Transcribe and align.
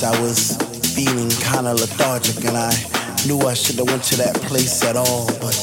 nights 0.00 0.18
I 0.18 0.20
was 0.22 0.56
feeling 0.94 1.30
kinda 1.30 1.74
lethargic 1.74 2.44
and 2.44 2.56
I 2.56 2.72
knew 3.26 3.40
I 3.40 3.54
shouldn't 3.54 3.88
have 3.88 3.96
went 3.96 4.04
to 4.04 4.16
that 4.18 4.34
place 4.48 4.82
at 4.84 4.96
all, 4.96 5.26
but 5.40 5.56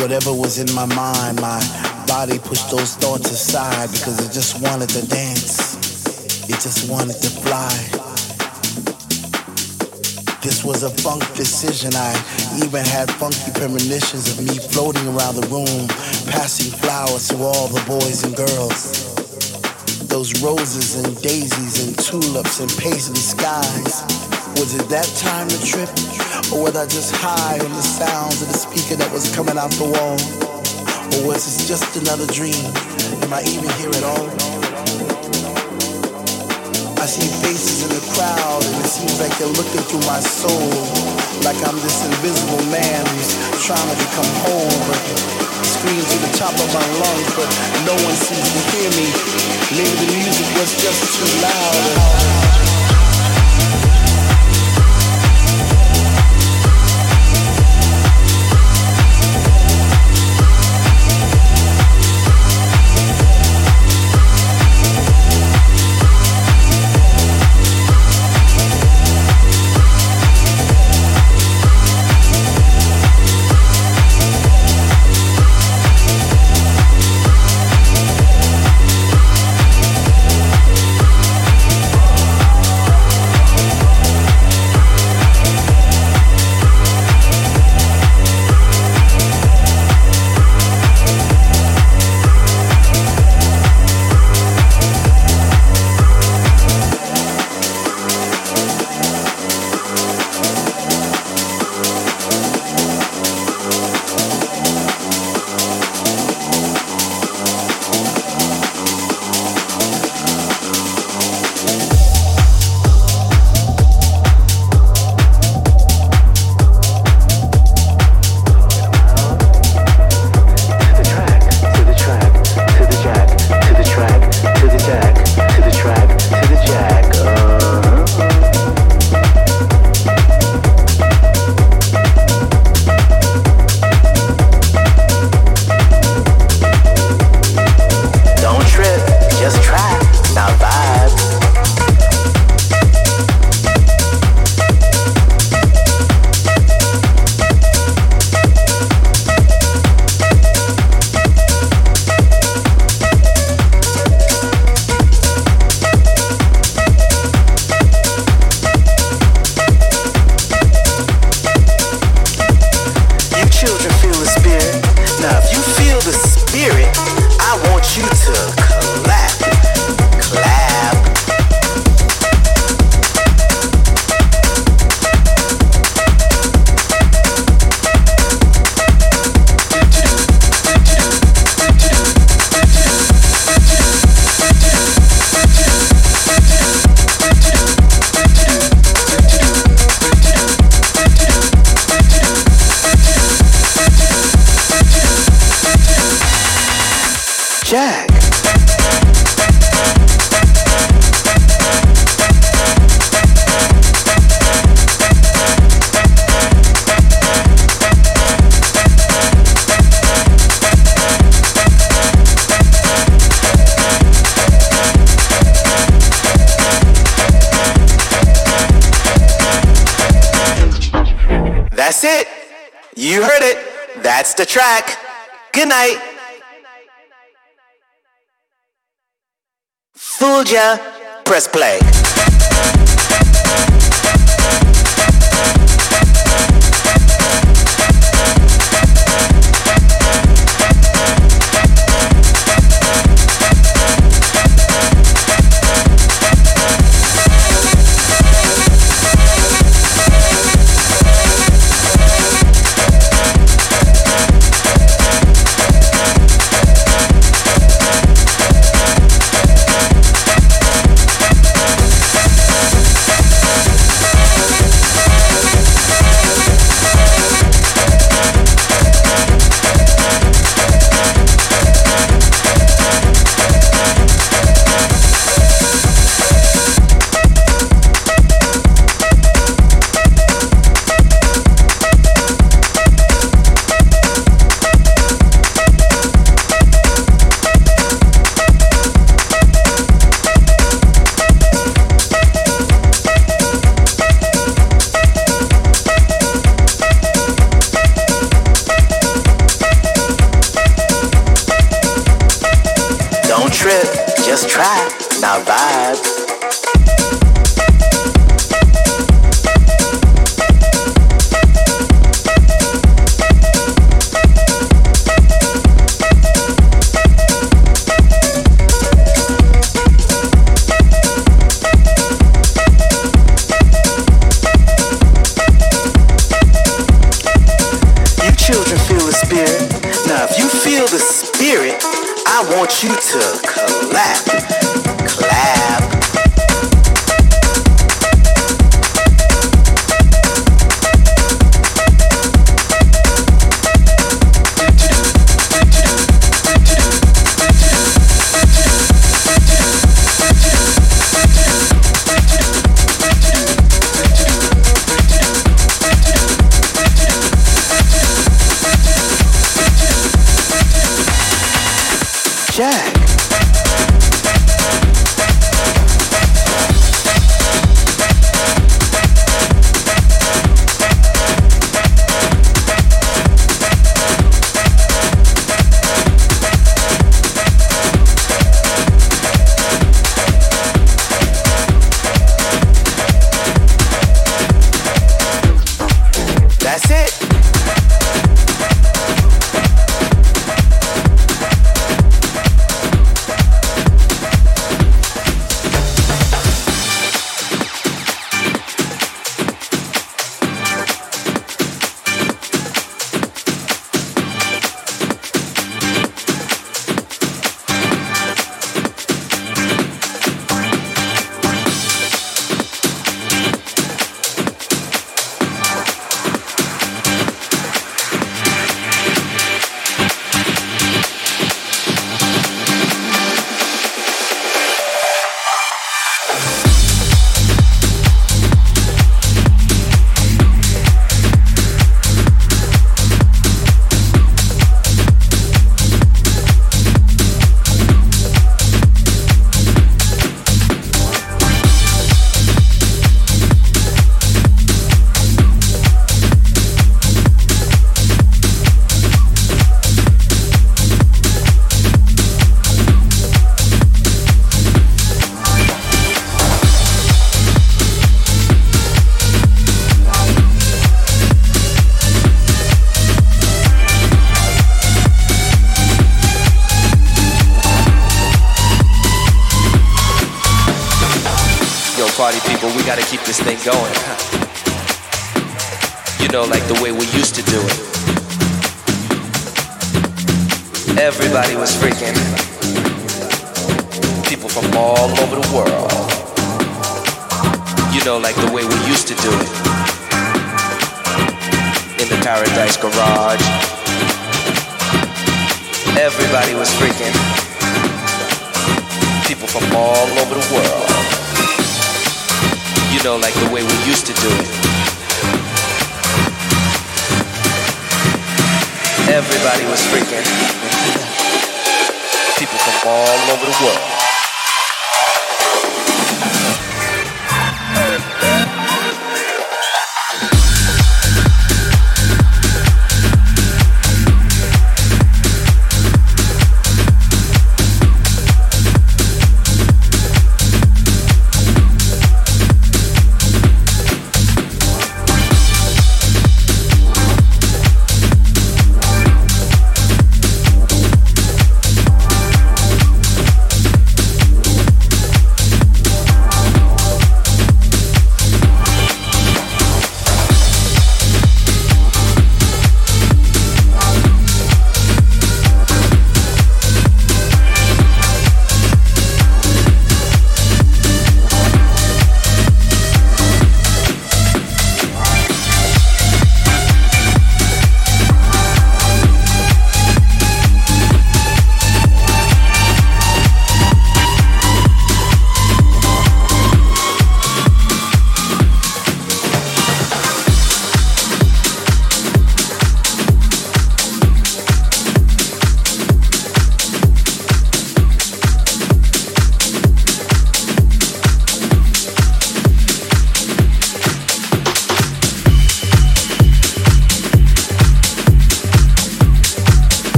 whatever 0.00 0.32
was 0.32 0.58
in 0.58 0.72
my 0.74 0.86
mind, 0.86 1.40
my 1.40 1.60
body 2.06 2.38
pushed 2.38 2.70
those 2.70 2.94
thoughts 2.94 3.30
aside 3.30 3.90
because 3.92 4.18
it 4.24 4.32
just 4.32 4.60
wanted 4.62 4.88
to 4.90 5.06
dance. 5.06 5.76
It 6.48 6.60
just 6.60 6.90
wanted 6.90 7.20
to 7.20 7.30
fly. 7.30 7.72
This 10.42 10.64
was 10.64 10.82
a 10.82 10.90
funk 11.02 11.22
decision. 11.34 11.92
I 11.94 12.12
even 12.64 12.84
had 12.84 13.10
funky 13.10 13.52
premonitions 13.52 14.28
of 14.32 14.46
me 14.46 14.56
floating 14.58 15.06
around 15.08 15.36
the 15.36 15.46
room, 15.48 15.88
passing 16.32 16.72
flowers 16.78 17.28
to 17.28 17.36
all 17.36 17.68
the 17.68 17.82
boys 17.86 18.24
and 18.24 18.34
girls 18.36 19.07
those 20.08 20.42
roses 20.42 20.96
and 20.96 21.20
daisies 21.22 21.84
and 21.84 21.92
tulips 21.98 22.60
and 22.60 22.70
paisley 22.80 23.20
skies. 23.20 24.02
Was 24.56 24.74
it 24.74 24.88
that 24.88 25.06
time 25.20 25.48
to 25.48 25.58
trip? 25.60 25.88
Or 26.52 26.64
was 26.64 26.76
I 26.76 26.88
just 26.88 27.14
high 27.14 27.60
on 27.60 27.70
the 27.70 27.84
sounds 27.84 28.40
of 28.40 28.48
the 28.48 28.56
speaker 28.56 28.96
that 28.96 29.12
was 29.12 29.28
coming 29.36 29.56
out 29.60 29.70
the 29.76 29.84
wall? 29.84 30.16
Or 31.12 31.20
was 31.28 31.44
this 31.44 31.68
just 31.68 31.92
another 32.00 32.26
dream? 32.32 32.56
Am 33.20 33.32
I 33.32 33.44
even 33.44 33.68
here 33.76 33.92
at 33.92 34.04
all? 34.04 34.28
I 36.98 37.06
see 37.06 37.28
faces 37.44 37.84
in 37.84 37.92
the 37.92 38.04
crowd 38.16 38.64
and 38.64 38.74
it 38.80 38.88
seems 38.88 39.20
like 39.20 39.32
they're 39.36 39.56
looking 39.60 39.84
through 39.92 40.04
my 40.08 40.20
soul. 40.20 40.72
Like 41.44 41.60
I'm 41.68 41.76
this 41.84 42.04
invisible 42.08 42.64
man 42.72 43.04
who's 43.12 43.36
trying 43.60 43.88
to 43.88 43.96
become 44.00 44.28
whole. 44.42 44.78
But 44.88 45.00
scream 45.68 46.00
to 46.00 46.18
the 46.24 46.32
top 46.34 46.56
of 46.56 46.68
my 46.74 46.86
lungs, 46.96 47.30
but 47.36 47.48
no 47.84 47.94
one 47.94 48.16
seems 48.16 48.48
to 48.56 48.62
hear 48.72 48.90
me. 48.96 49.57
Maybe 49.70 49.84
the 49.84 50.12
music 50.16 50.46
was 50.56 50.74
just 50.82 51.04
too 51.14 51.42
loud. 51.42 52.77